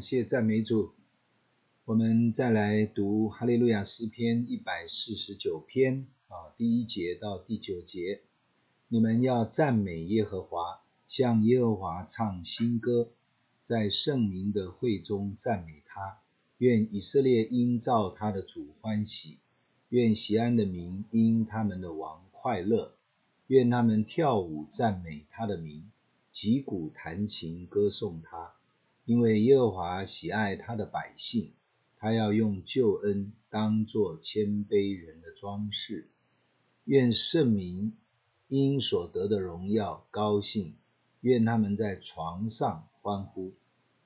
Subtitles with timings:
[0.00, 0.92] 谢赞美主。
[1.84, 8.22] 我们再来读哈利路亚诗篇一百四十九篇啊，第一节到第九节。
[8.88, 13.10] 你们要赞美耶和华，向耶和华唱新歌，
[13.62, 16.18] 在圣民的会中赞美他。
[16.58, 19.38] 愿以色列因造他的主欢喜，
[19.90, 22.94] 愿西安的民因他们的王快乐。
[23.48, 25.90] 愿他们跳舞赞美他的名，
[26.30, 28.54] 击鼓弹琴歌颂他，
[29.10, 31.50] 因为耶和华喜爱他的百姓。
[31.98, 36.08] 他要用救恩当作谦卑人的装饰，
[36.84, 37.92] 愿圣民
[38.46, 40.76] 因所得的荣耀高兴，
[41.22, 43.52] 愿他们在床上欢呼，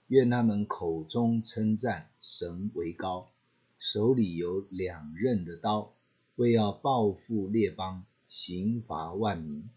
[0.06, 3.30] 愿他们口中称赞神为高，
[3.78, 5.92] 手里有两刃的刀，
[6.36, 9.68] 为要报复列邦，刑罚万民，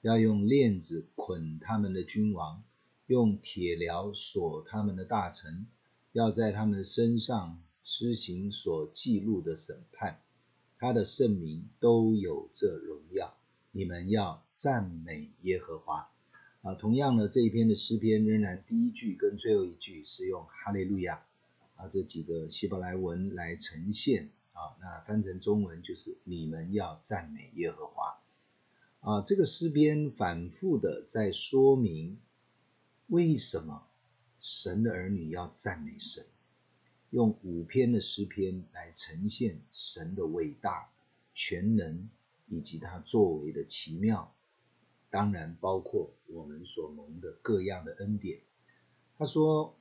[0.00, 2.64] 要用链子捆他们的君王，
[3.12, 5.66] 用铁镣锁他们的大臣。
[6.12, 10.20] 要在他们身上施行所记录的审判，
[10.78, 13.34] 他的圣名都有这荣耀。
[13.70, 16.10] 你们要赞美耶和华。
[16.62, 21.24] 啊，同样的这一篇的诗篇，仍然第一句跟最后一句是用哈利路亚
[21.76, 28.20] 啊这几个希伯来文来呈现啊，那翻成中文就是你们要赞美耶和华。
[29.00, 32.18] 啊，这个诗篇反复的在说明
[33.12, 33.88] 为什么。
[34.40, 36.24] 神的儿女要赞美神，
[37.10, 40.90] 用五篇的诗篇来呈现神的伟大、
[41.34, 42.08] 全能
[42.48, 44.34] 以及他作为的奇妙，
[45.10, 48.40] 当然包括我们所蒙的各样的恩典。
[49.18, 49.76] 他说：“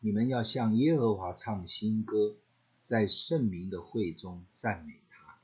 [0.00, 2.36] 你们要向耶和华唱新歌，
[2.82, 5.38] 在圣明的会中赞美他。”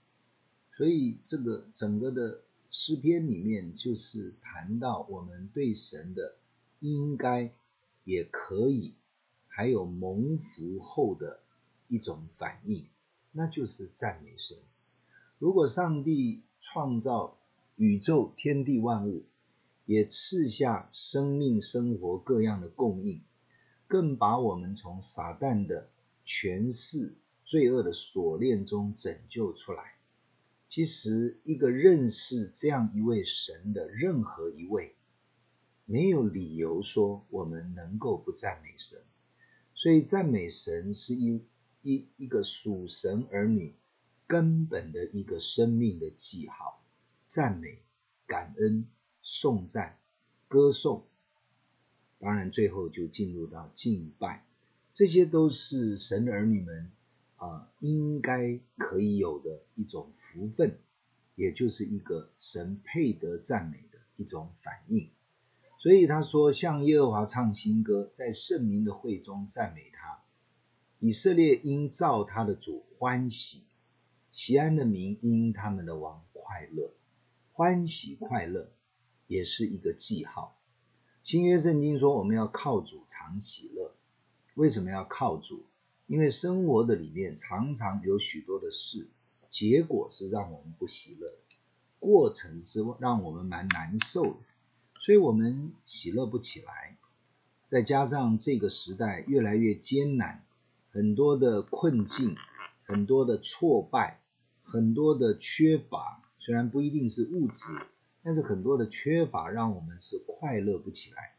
[0.74, 6.37] 所以，这个整个的诗篇里面，就是谈到我们对神的
[6.80, 7.52] 应该。
[8.04, 8.94] 也可以，
[9.48, 11.40] 还有蒙福后的
[11.88, 12.86] 一种反应，
[13.32, 14.56] 那就是赞美神。
[15.38, 17.36] 如果上帝创造
[17.76, 19.26] 宇宙天地万物，
[19.84, 23.20] 也赐下生命生活各样的供应，
[23.86, 25.90] 更把我们从撒旦的
[26.24, 27.14] 权势、
[27.44, 29.98] 罪恶的锁链中拯救出来，
[30.66, 34.94] 其实一个认识这样一位神的任何一位。
[35.90, 39.00] 没有理由说我们能够不赞美神，
[39.74, 41.40] 所以赞美神是一
[41.80, 43.74] 一一个属神儿女
[44.26, 46.84] 根本的一个生命的记号。
[47.26, 47.78] 赞美、
[48.26, 48.86] 感恩、
[49.22, 49.98] 颂赞、
[50.46, 51.06] 歌颂，
[52.18, 54.44] 当然最后就进入到敬拜，
[54.92, 56.90] 这些都是神的儿女们
[57.36, 60.78] 啊、应该可以有的一种福分，
[61.34, 65.08] 也就是一个神配得赞美的一种反应。
[65.80, 70.18] 所以他说：“向耶和华唱新歌，在圣民的会中赞美他。
[70.98, 73.62] 以色列因造他的主欢喜，
[74.32, 76.90] 西安的民因他们的王快乐。
[77.52, 78.72] 欢喜快乐
[79.28, 80.58] 也是一个记号。
[81.22, 83.94] 新约圣经说，我们要靠主常喜乐。
[84.54, 85.64] 为什么要靠主？
[86.08, 89.06] 因为生活的里面常常有许多的事，
[89.48, 91.38] 结果是让我们不喜乐，
[92.00, 94.40] 过程是让我们蛮难受的。”
[95.08, 96.98] 所以我们喜乐不起来，
[97.70, 100.44] 再加上这个时代越来越艰难，
[100.90, 102.36] 很多的困境，
[102.84, 104.20] 很多的挫败，
[104.62, 107.72] 很多的缺乏，虽然不一定是物质，
[108.22, 111.36] 但是很多的缺乏让我们是快乐不起来。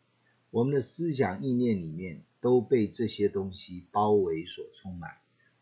[0.49, 5.11] 我们的思想意念里面都被这些东西包围所充满，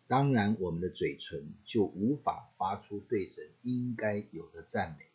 [0.07, 5.07] 当然我们的嘴唇就无法发出对神应该有的赞美。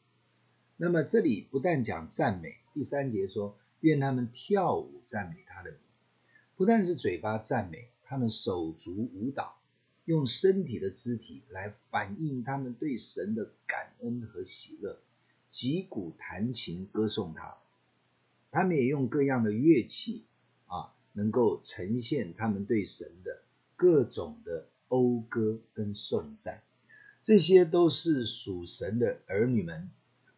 [0.77, 5.75] 那么这里不但讲赞美，第三节说，愿他们跳舞赞美他的，
[6.57, 9.57] 不但是嘴巴赞美，他们手足舞蹈，
[10.07, 14.99] 用身体的肢体来反映他们对神的感恩和喜乐，
[15.51, 17.59] 击鼓弹琴歌颂他。
[18.51, 20.25] 他们也用各样的乐器
[20.67, 23.43] 啊，能够呈现他们对神的
[23.77, 26.63] 各种的讴歌跟颂赞，
[27.23, 29.91] 这些都是属神的儿女们。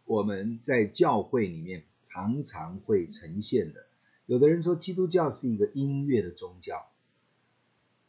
[0.05, 1.83] 我们在教会里面
[2.15, 3.87] 常常会呈现的。
[4.27, 6.87] 有的人说基督教是一个音乐的宗教，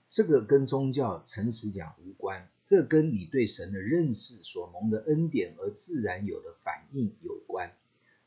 [0.08, 7.76] 这个跟宗教诚实讲无关，这跟你对神的认识所蒙的恩典而自然有的反应有关。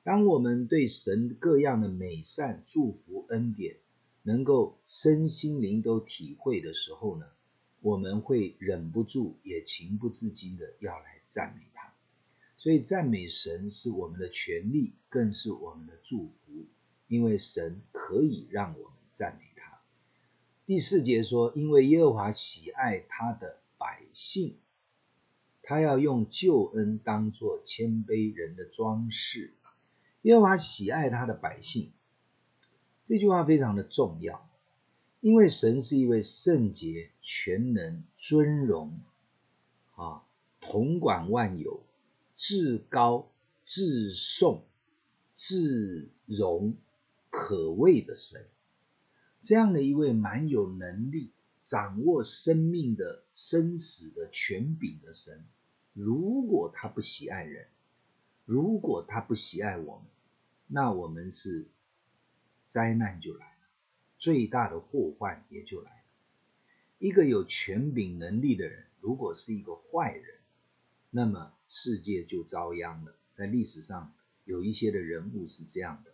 [0.03, 3.77] 当我们对神各样的美善、祝福、恩典
[4.25, 7.27] 能够身心灵都体会的时候呢，
[7.81, 11.69] 我们会忍不住也情不自禁的要来赞美。
[12.69, 16.67] 所以赞美神是我们的权利，更是我们的祝福，
[17.07, 19.81] 因为神可以让我们赞美他。
[20.67, 24.59] 第四节说，因为耶和华喜爱他的百姓，
[25.63, 29.55] 他要用救恩当作谦卑人的装饰。
[30.21, 31.91] 耶和华喜爱他的百姓，
[33.07, 34.47] 这句话非常的重要，
[35.23, 39.01] 因为神是一位圣洁、全能、尊荣
[39.95, 40.27] 啊，
[40.61, 41.83] 统管万有、
[42.41, 43.33] 至高、
[43.65, 44.65] 至颂、
[45.35, 46.77] 至荣、
[47.31, 48.47] 可畏的神。
[49.41, 51.33] 这样的一位蛮有能力、
[51.65, 55.45] 掌握生命的生死的权柄的神，
[55.93, 57.67] 如果他不喜爱人，
[58.45, 60.07] 如果他不喜爱我们，
[60.69, 61.67] 那我们是
[62.69, 63.67] 灾难就来了，
[64.17, 66.05] 最大的祸患也就来了。
[67.01, 70.37] 一个有权柄能力的人，如果是一个坏人，
[71.11, 73.15] 那么世界就遭殃了。
[73.35, 74.13] 在历史上
[74.45, 76.13] 有一些的人物是这样的，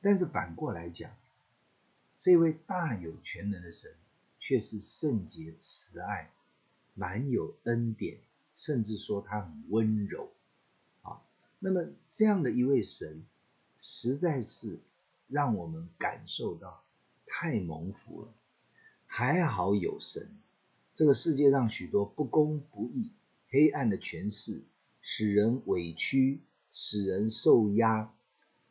[0.00, 1.10] 但是反过来讲，
[2.16, 3.94] 这位大有全能的神
[4.38, 6.30] 却是圣洁慈爱，
[6.94, 8.18] 满有恩典，
[8.56, 10.30] 甚至说他很温柔
[11.02, 11.20] 啊。
[11.58, 13.24] 那么这样的一位神，
[13.80, 14.78] 实在是
[15.28, 16.84] 让我们感受到
[17.26, 18.28] 太蒙福了。
[19.06, 20.28] 还好有神，
[20.94, 23.10] 这个世界上许多不公不义、
[23.50, 24.62] 黑暗的权势，
[25.00, 26.40] 使人委屈、
[26.72, 28.14] 使人受压、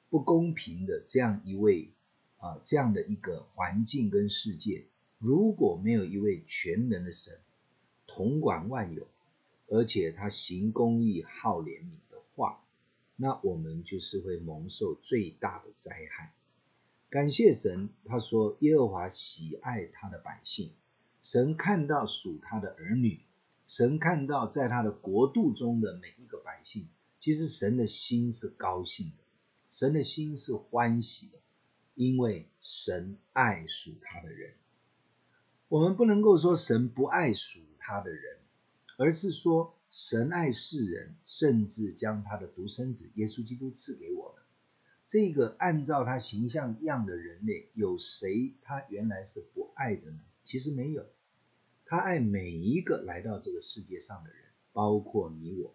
[0.09, 1.89] 不公平的这样一位
[2.37, 4.85] 啊，这样的一个环境跟世界，
[5.17, 7.39] 如果没有一位全能的神
[8.05, 9.07] 统管万有，
[9.67, 12.63] 而且他行公义、好怜悯的话，
[13.15, 16.33] 那我们就是会蒙受最大的灾害。
[17.09, 20.71] 感谢神，他说耶和华喜爱他的百姓，
[21.23, 23.21] 神看到属他的儿女，
[23.67, 26.87] 神看到在他的国度中的每一个百姓，
[27.19, 29.23] 其实神的心是高兴的，
[29.69, 31.37] 神的心是欢喜的，
[31.93, 34.53] 因为神爱属他的人。
[35.67, 38.39] 我们不能够说神不爱属他的人，
[38.97, 39.73] 而是说。
[39.89, 44.43] 神爱世人，甚至将他的独生子耶稣基督赐给我们。
[45.05, 50.19] 这个按照他形象样的人类，有谁他原来是不爱的呢？
[50.43, 51.05] 其实没有，
[51.89, 54.43] 他爱每一个来到这个世界上的人，
[54.73, 55.73] 包括你我。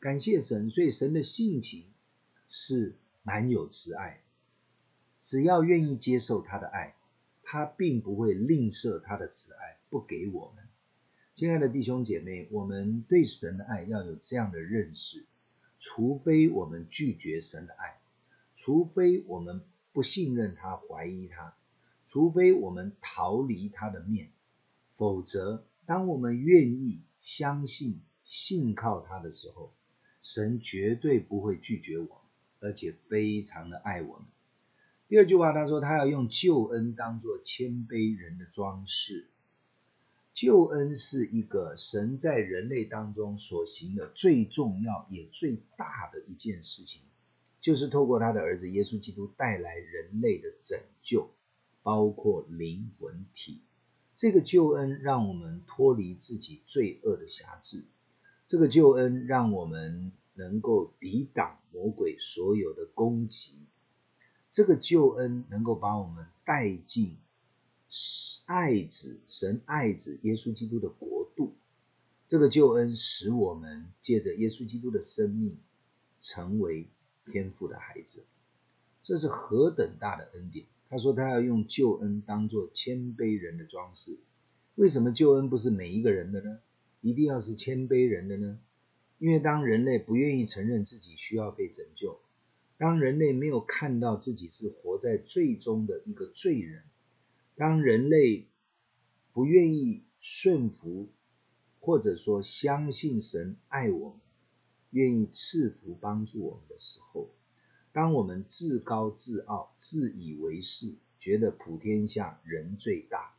[0.00, 1.84] 感谢神，所以神的性情
[2.48, 4.22] 是满有慈爱。
[5.20, 6.96] 只要愿意接受他的爱，
[7.42, 10.64] 他并不会吝啬他的慈爱，不给我们。
[11.34, 15.26] 亲爱的弟兄姐妹，我们对神的爱要有这样的认识：
[15.78, 18.00] 除非我们拒绝神的爱，
[18.54, 19.60] 除非我们
[19.92, 21.54] 不信任他、怀疑他，
[22.06, 24.30] 除非我们逃离他的面，
[24.92, 29.72] 否则，当我们愿意相信、信靠他的时候，
[30.20, 32.16] 神绝对不会拒绝我们，
[32.60, 34.26] 而且非常的爱我们。
[35.08, 39.28] 第二句话，他说他要用救恩当作谦卑人的装饰。
[40.34, 47.02] 救恩是一个神在人类当中所行的最重要也最大的一件事情，
[47.60, 51.30] 就是透过他的儿子耶稣基督带来人类的拯救，
[51.82, 53.60] 包括灵魂体。
[54.22, 57.82] 这个救恩让我们脱离自己罪恶的辖制，
[58.46, 63.56] 这个救恩让我们能够抵挡魔鬼所有的攻击，
[64.48, 67.16] 这个救恩能够把我们带进。
[68.46, 71.56] 爱子，神爱子耶稣基督的国度，
[72.28, 75.58] 这个救恩使我们借着耶稣基督的生命
[76.20, 76.86] 成为
[77.26, 78.24] 天父的孩子，
[79.02, 80.66] 这是何等大的恩典！
[80.92, 84.18] 他说他要用救恩当做谦卑人的装饰。
[84.74, 86.58] 为什么救恩不是每一个人的呢？
[87.00, 88.60] 一定要是谦卑人的呢？
[89.16, 92.20] 因为当人类不愿意承认自己需要被拯救，
[92.76, 96.82] 当人类没有看到自己是活在罪中的一个罪人。
[97.56, 98.48] 当人类
[99.32, 101.08] 不愿意顺服，
[101.80, 104.20] 或者说相信神爱我们，
[104.90, 107.30] 愿意赐福帮助我们的时候，
[107.92, 113.34] 当我们自高自傲、自以为是，觉得普天下人最大；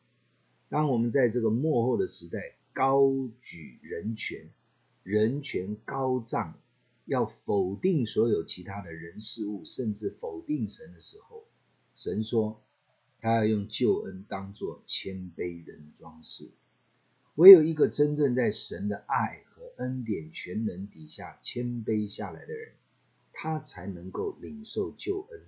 [0.70, 3.02] 当我们在这个幕后的时代高
[3.42, 4.50] 举人权、
[5.04, 6.60] 人权高涨，
[7.06, 11.46] 要否定所有其他的人事物，甚至否定神的时候，
[11.96, 12.62] 神说。
[13.20, 16.50] 他要用救恩当作谦卑人的装饰。
[17.36, 22.74] 唯有一个真正在神的爱和恩典全能底下谦卑下来的人，
[23.34, 25.42] 他才能够领受救恩，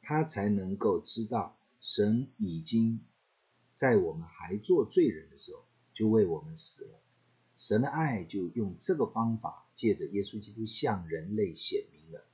[0.00, 3.00] 他才能够知道神已经
[3.74, 7.00] 在我们还做罪人的时候就为我们死了。
[7.58, 12.24] 神的爱就用这个方法借着耶稣基督向人类显明了。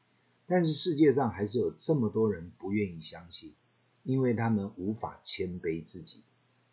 [0.47, 3.55] 但是世界上还是有这么多人不愿意相信。
[4.03, 6.21] 因为他们无法谦卑自己，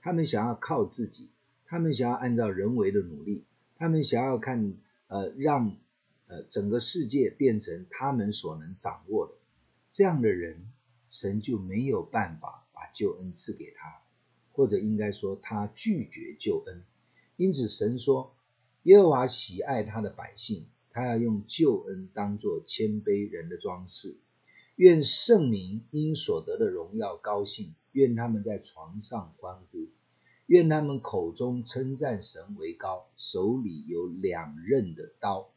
[0.01, 1.29] 他们想要靠自己，
[1.65, 3.45] 他们想要按照人为的努力，
[3.77, 4.73] 他们想要看
[5.07, 5.77] 呃让
[6.31, 9.33] 呃整个世界变成他们所能掌握的，
[9.89, 10.71] 这样的人，
[11.09, 14.01] 神就没有办法把救恩赐给他，
[14.53, 16.83] 或者应该说他拒绝救恩。
[17.35, 18.33] 因此神说，
[18.83, 24.15] 耶和华喜爱他的百姓，他要用救恩当作谦卑人的装饰。
[24.77, 29.89] 愿圣民因所得的荣耀高兴，愿他们在床上欢呼，
[30.45, 35.49] 愿他们口中称赞神为高，手里有两刃的刀。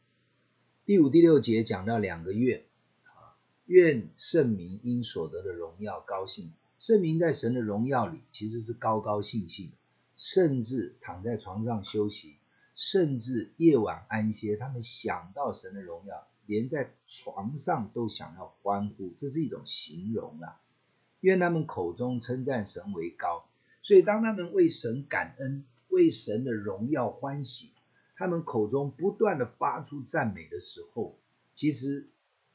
[0.85, 2.63] 第五、第六节讲到两个愿
[3.05, 3.33] 啊，
[3.65, 6.51] 愿圣民因所得的荣耀高兴。
[6.79, 9.71] 圣民在神的荣耀里其实是高高兴兴，
[10.15, 12.35] 甚至躺在床上休息，
[12.75, 16.27] 甚至夜晚安歇，他们想到神的荣耀。
[16.45, 20.61] 连在床上都想要欢呼，这是一种形容啊。
[21.21, 23.49] 愿他们口中称赞神为高，
[23.81, 27.71] 所以当他们为神感恩、为神的荣耀欢喜，
[28.15, 31.19] 他们口中不断的发出赞美的时候，
[31.53, 32.07] 其实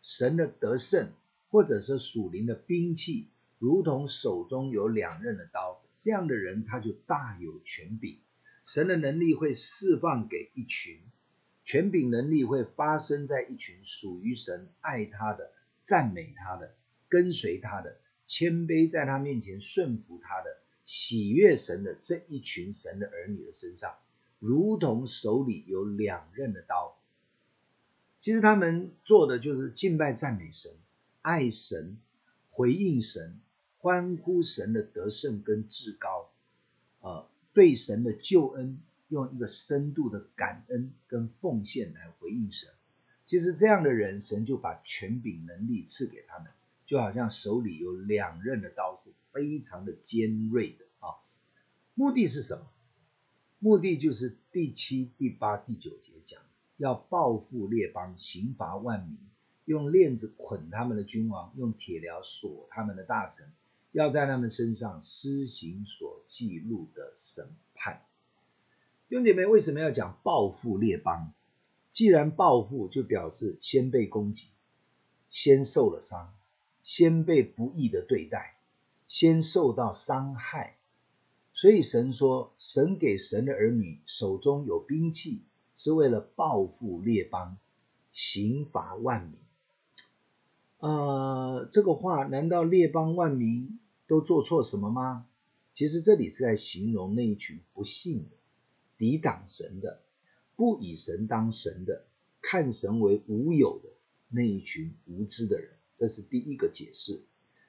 [0.02, 1.12] 神的得胜，
[1.50, 8.19] 或者是属灵的兵器，如同手中有两刃的刀，这样的人他就大有权柄，
[8.64, 10.99] 神的能力会释放给一群。
[11.62, 15.52] 权柄能力会发生在一群属于神、爱他的、
[15.83, 16.75] 赞美他的、
[17.07, 23.95] 跟随他的、谦卑在他面前顺服他的、喜悦神的这一群神的儿女的身上，
[24.40, 26.99] 如同手里有两刃的刀。
[28.18, 30.73] 其实他们做的就是敬拜、赞美神、
[31.23, 31.97] 爱神、
[32.50, 33.38] 回应神、
[33.78, 36.32] 欢呼神的得胜跟至高，
[37.00, 38.80] 呃，对神的救恩。
[39.11, 42.70] 用一个深度的感恩跟奉献来回应神，
[43.26, 46.49] 其实这样的人，神就把权柄能力赐给他们，
[46.87, 51.18] 就好像手里有两刃的刀，是非常的尖锐的啊。
[51.94, 52.70] 目的是什么？
[53.62, 56.40] 目的就是第七、第八、第九节讲，
[56.79, 59.19] 要报复列邦，刑罚万民，
[59.67, 63.52] 用链子捆他们的君王，用铁镣锁他们的大臣，
[63.93, 68.00] 要在他们身上施行所记录的审判。
[69.11, 71.35] 兄姐妹，为什么要讲报复列邦？
[71.93, 74.49] 既然报复，就表示先被攻击，
[75.29, 76.33] 先受了伤，
[76.83, 78.57] 先被不义的对待，
[79.07, 80.79] 先受到伤害。
[81.61, 85.43] 所以神说，神给神的儿女手中有兵器，
[85.76, 87.59] 是为了报复列邦，
[88.14, 89.35] 刑罚万民。
[90.79, 95.26] 呃，这个话难道列邦万民都做错什么吗？
[95.75, 98.37] 其实这里是在形容那一群不信的。
[98.97, 100.00] 抵挡神的，
[100.57, 102.07] 不以神当神的，
[102.40, 103.90] 看神为无有的
[104.31, 107.21] 那一群无知的人，这是第一个解释。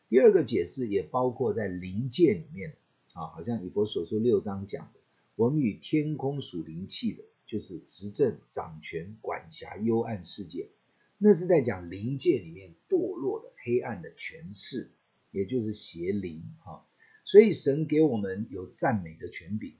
[0.07, 2.77] 第二个解释也包括在灵界里面
[3.13, 4.99] 啊，好像以佛所说六章讲的，
[5.35, 10.69] 我们与天空属灵气的，就是执政、掌权、管辖幽暗世界，
[11.17, 14.91] 那是在讲灵界里面堕落的黑暗的权势，
[15.31, 16.85] 也就是邪灵啊。
[17.25, 19.75] 所以神给我们有赞美的权柄。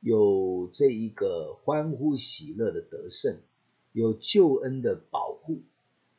[0.00, 3.38] 有这一个欢呼喜乐的得胜，
[3.92, 5.60] 有救恩的保护，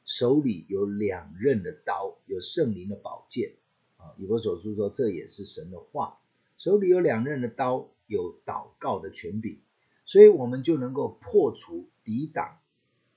[0.06, 3.54] 手里有两刃的刀，有圣灵的宝剑
[3.98, 4.14] 啊。
[4.20, 6.21] 以佛所说说，这也是神的话。
[6.62, 9.58] 手里有两刃的刀，有祷告的权柄，
[10.06, 12.60] 所以我们就能够破除、抵挡、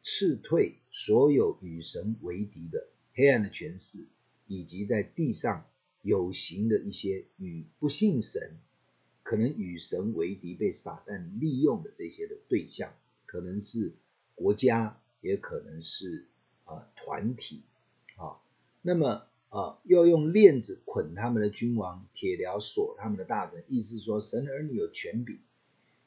[0.00, 4.06] 斥退所有与神为敌的黑暗的权势，
[4.46, 5.66] 以及在地上
[6.00, 8.56] 有形的一些与不信神。
[9.22, 12.94] 可能与神为敌，被撒旦利用的这些的对象，
[13.26, 13.92] 可能是
[14.34, 16.28] 国家，也可能是
[16.64, 17.62] 啊、团体
[18.16, 18.40] 啊。
[18.80, 23.62] 那么啊、要用链子捆他们的君王，铁镣锁他们的大臣。
[23.68, 25.38] 意思说，神儿女有权柄，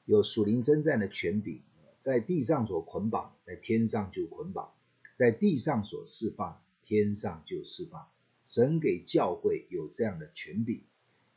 [0.04, 1.62] 有属灵征战的权柄，
[2.01, 4.74] 在地上所捆绑，在天上就捆绑；
[5.18, 8.10] 在地上所释放，天上就释放。
[8.46, 10.82] 神给教会有这样的权柄。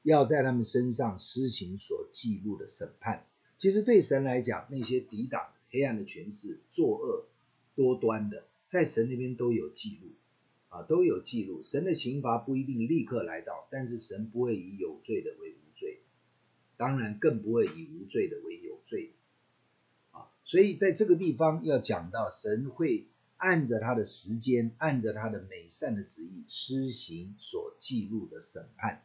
[0.02, 3.26] 要在他们身上施行所记录的审判。
[3.56, 7.26] 其实对神来讲，那些抵挡黑暗的权势、作恶
[7.76, 10.08] 多端的，在神那边都有记录，
[10.70, 11.62] 啊，都有记录。
[11.62, 16.00] 神的刑罚不一定立刻来到，但是神不会以有罪的为无罪，
[16.76, 19.12] 当然更不会以无罪的为有罪。
[20.12, 29.04] 啊，所以在这个地方要讲到，神会按着他的时间，按着他的美善的旨意施行所记录的审判。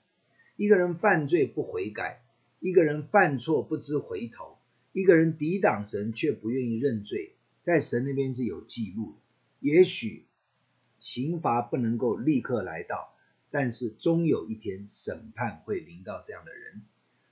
[0.58, 2.22] 一个人犯罪不悔改，
[2.60, 4.58] 一个人犯错不知回头，
[4.94, 9.16] 一个人抵挡神却不愿意认罪，在神那边是有记录。
[9.60, 10.26] 也许
[11.06, 13.14] 刑罚不能够立刻来到，
[13.52, 16.82] 但是终有一天审判会临到这样的人，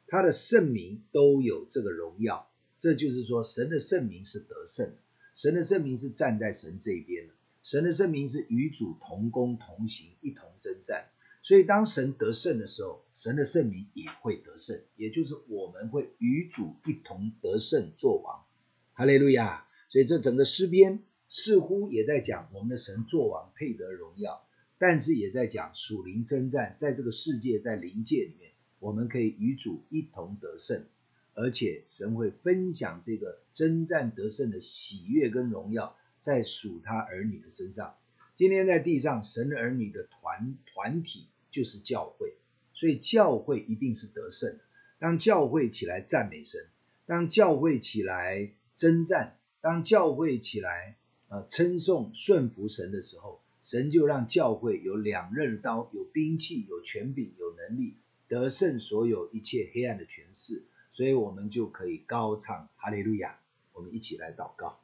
[0.06, 2.52] 他的圣名都有这个荣耀。
[2.78, 4.98] 这就是说，神的圣名是得胜的，
[5.34, 11.10] 神的圣名是站在神这边的，神的圣名是与主同工同行，一同征战。
[11.42, 18.46] 所以，当神得胜的时候，神的圣名也会得胜，也就是我们会与主一同得胜作王。
[18.94, 19.66] 哈利路亚！
[19.90, 21.04] 所以，这整个诗篇
[21.36, 24.46] 似乎也在讲我们的神作王配得荣耀，
[24.78, 30.86] 但是也在讲属灵征战，在这个世界，在灵界里面，我们可以与主一同得胜。
[31.34, 37.96] 而且神会分享这个征战得胜的喜悦跟荣耀，在属他儿女的身上。
[38.36, 42.36] 今天在地上，神儿女的团团体就是教会，
[42.76, 44.60] 所以教会一定是得胜的。
[45.00, 46.64] 当教会起来赞美神，
[47.08, 50.98] 当教会起来征战，当教会起来
[51.34, 57.96] 呃称颂顺服神的时候，神就让教会有两刃刀，有兵器，有权柄，有能力，
[58.28, 60.62] 得胜所有一切黑暗的权势。
[60.92, 63.40] 所以我们就可以高唱哈利路亚。
[63.74, 64.78] 我们一起来祷告，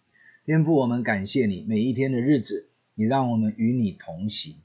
[0.43, 4.55] 天父，我们感谢你，每一天的日子，你让我们与你同行，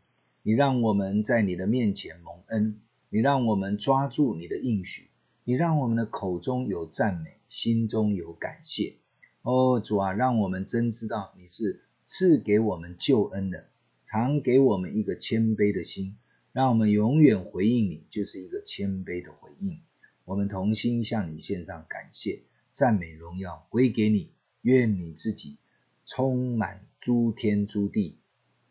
[0.42, 5.08] 你让我们在你的面前蒙恩，你让我们抓住你的应许，
[5.44, 8.94] 你让我们的口中有赞美，心中有感谢。
[9.44, 13.66] 哦，主啊，让我们真知道你是赐给我们救恩的，
[14.06, 16.16] 常给我们一个谦卑的心，
[16.52, 19.80] 让我们永远回应你，就是一个谦卑的回应。
[20.24, 22.40] 我们同心向你献上感谢、
[22.72, 24.30] 赞美、荣耀归给你。
[24.62, 25.58] 愿你自己
[26.06, 28.16] 充满诸天诸地，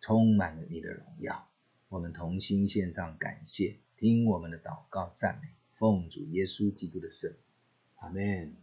[0.01, 1.47] 充满了你的荣耀。
[1.87, 7.31] 我们同心献上感谢，听我们的祷告赞美，奉主耶稣基督的圣，
[7.99, 8.62] 阿门。